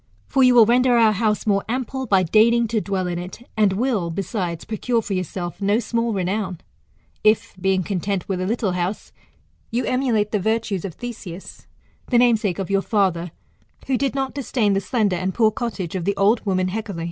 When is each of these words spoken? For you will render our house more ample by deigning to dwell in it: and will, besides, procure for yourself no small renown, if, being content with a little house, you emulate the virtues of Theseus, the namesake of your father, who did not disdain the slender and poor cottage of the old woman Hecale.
For 0.25 0.41
you 0.41 0.55
will 0.55 0.65
render 0.65 0.97
our 0.97 1.11
house 1.11 1.45
more 1.45 1.63
ample 1.69 2.07
by 2.07 2.23
deigning 2.23 2.67
to 2.69 2.81
dwell 2.81 3.05
in 3.05 3.19
it: 3.19 3.47
and 3.55 3.73
will, 3.73 4.09
besides, 4.09 4.65
procure 4.65 4.99
for 5.03 5.13
yourself 5.13 5.61
no 5.61 5.77
small 5.77 6.11
renown, 6.11 6.57
if, 7.23 7.53
being 7.61 7.83
content 7.83 8.27
with 8.27 8.41
a 8.41 8.47
little 8.47 8.71
house, 8.71 9.11
you 9.69 9.85
emulate 9.85 10.31
the 10.31 10.39
virtues 10.39 10.85
of 10.85 10.95
Theseus, 10.95 11.67
the 12.07 12.17
namesake 12.17 12.57
of 12.57 12.71
your 12.71 12.81
father, 12.81 13.29
who 13.85 13.95
did 13.95 14.15
not 14.15 14.33
disdain 14.33 14.73
the 14.73 14.81
slender 14.81 15.17
and 15.17 15.35
poor 15.35 15.51
cottage 15.51 15.93
of 15.93 16.05
the 16.05 16.17
old 16.17 16.47
woman 16.47 16.69
Hecale. 16.69 16.99